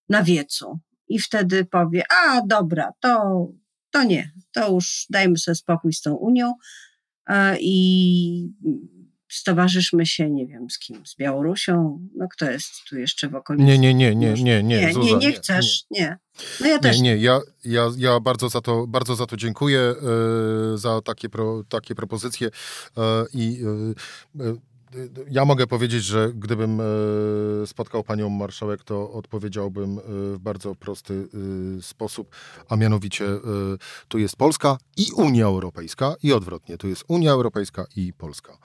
na 0.09 0.23
wiecu. 0.23 0.81
I 1.09 1.19
wtedy 1.19 1.65
powie, 1.65 2.03
a 2.25 2.41
dobra, 2.47 2.93
to, 3.01 3.47
to 3.91 4.05
nie, 4.05 4.31
to 4.53 4.73
już 4.73 5.07
dajmy 5.11 5.39
sobie 5.39 5.55
spokój 5.55 5.93
z 5.93 6.01
tą 6.01 6.15
Unią 6.15 6.55
i 7.61 8.49
stowarzyszmy 9.33 10.07
się, 10.07 10.31
nie 10.31 10.47
wiem, 10.47 10.71
z 10.71 10.79
kim, 10.79 11.07
z 11.07 11.17
Białorusią, 11.17 12.09
no 12.17 12.29
kto 12.29 12.51
jest 12.51 12.71
tu 12.89 12.99
jeszcze 12.99 13.29
w 13.29 13.35
okolicy? 13.35 13.65
Nie, 13.65 13.79
nie, 13.79 13.95
nie, 13.95 14.17
nie, 14.17 14.33
nie, 14.33 14.63
nie, 14.63 14.81
nie, 14.87 14.93
Zuza, 14.93 15.19
nie, 15.19 15.27
nie 15.27 15.33
chcesz, 15.33 15.85
nie. 15.91 16.01
nie. 16.01 16.19
No 16.61 16.67
ja 16.67 16.79
też. 16.79 17.01
Nie, 17.01 17.03
nie, 17.03 17.17
ja, 17.17 17.41
ja, 17.65 17.91
ja 17.97 18.21
bardzo, 18.21 18.49
za 18.49 18.61
to, 18.61 18.87
bardzo 18.87 19.17
za 19.17 19.27
to 19.27 19.37
dziękuję, 19.37 19.95
yy, 20.73 20.79
za 20.79 21.01
takie, 21.01 21.29
pro, 21.29 21.65
takie 21.69 21.95
propozycje 21.95 22.49
e, 22.97 23.01
i 23.35 23.63
yy, 24.35 24.57
ja 25.31 25.45
mogę 25.45 25.67
powiedzieć, 25.67 26.05
że 26.05 26.33
gdybym 26.35 26.81
spotkał 27.67 28.05
panią 28.05 28.29
marszałek, 28.29 28.85
to 28.85 29.13
odpowiedziałbym 29.13 30.01
w 30.07 30.39
bardzo 30.41 30.75
prosty 30.75 31.29
sposób, 31.81 32.35
a 32.69 32.77
mianowicie 32.77 33.25
tu 34.09 34.19
jest 34.19 34.37
Polska 34.37 34.79
i 34.97 35.07
Unia 35.17 35.47
Europejska 35.47 36.15
i 36.23 36.33
odwrotnie, 36.33 36.79
tu 36.79 36.89
jest 36.89 37.05
Unia 37.09 37.33
Europejska 37.33 37.87
i 37.97 38.13
Polska 38.13 38.59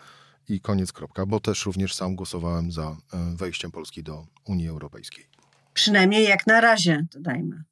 i 0.50 0.62
koniec 0.62 0.92
kropka, 0.92 1.26
bo 1.26 1.40
też 1.40 1.66
również 1.66 1.96
sam 1.96 2.16
głosowałem 2.16 2.72
za 2.72 2.84
e, 2.84 2.96
wejściem 3.36 3.72
Polski 3.72 4.04
do 4.04 4.26
Unii 4.46 4.68
Europejskiej. 4.68 5.26
Przynajmniej 5.74 6.28
jak 6.28 6.48
na 6.48 6.62
razie, 6.62 7.06
dodajmy. 7.14 7.64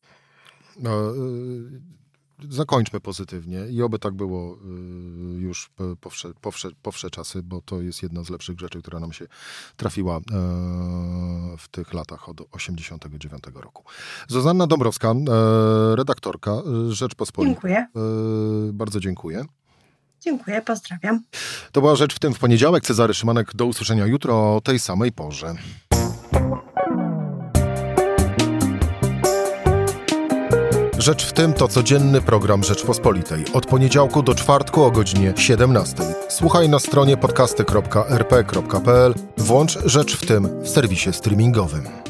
No, 0.79 1.09
e, 1.09 1.13
zakończmy 2.49 2.99
pozytywnie 2.99 3.67
i 3.69 3.81
oby 3.81 3.99
tak 3.99 4.13
było 4.13 4.57
e, 4.57 4.57
już 5.39 5.69
powsze, 6.01 6.31
powsze, 6.41 6.69
powsze 6.81 7.09
czasy, 7.09 7.43
bo 7.43 7.61
to 7.61 7.81
jest 7.81 8.03
jedna 8.03 8.23
z 8.23 8.29
lepszych 8.29 8.59
rzeczy, 8.59 8.81
która 8.81 8.99
nam 8.99 9.13
się 9.13 9.27
trafiła 9.77 10.19
w 11.57 11.67
tych 11.71 11.93
latach 11.93 12.29
od 12.29 12.41
89 12.51 13.43
roku. 13.53 13.83
Zuzanna 14.27 14.67
Dąbrowska, 14.67 15.13
redaktorka 15.95 16.61
Rzeczpospolitej. 16.89 17.53
Dziękuję. 17.53 17.87
Bardzo 18.73 18.99
dziękuję. 18.99 19.45
Dziękuję, 20.25 20.61
pozdrawiam. 20.61 21.21
To 21.71 21.81
była 21.81 21.95
rzecz 21.95 22.15
w 22.15 22.19
tym 22.19 22.33
w 22.33 22.39
poniedziałek. 22.39 22.83
Cezary 22.83 23.13
Szymanek, 23.13 23.55
do 23.55 23.65
usłyszenia 23.65 24.05
jutro 24.05 24.55
o 24.55 24.61
tej 24.61 24.79
samej 24.79 25.11
porze. 25.11 25.55
Rzecz 30.97 31.25
w 31.25 31.33
tym 31.33 31.53
to 31.53 31.67
codzienny 31.67 32.21
program 32.21 32.63
Rzeczpospolitej. 32.63 33.45
Od 33.53 33.65
poniedziałku 33.65 34.23
do 34.23 34.35
czwartku 34.35 34.83
o 34.83 34.91
godzinie 34.91 35.33
17. 35.37 35.95
Słuchaj 36.29 36.69
na 36.69 36.79
stronie 36.79 37.17
podcasty.rp.pl. 37.17 39.13
Włącz 39.37 39.79
Rzecz 39.85 40.17
w 40.17 40.25
tym 40.25 40.63
w 40.63 40.69
serwisie 40.69 41.13
streamingowym. 41.13 42.04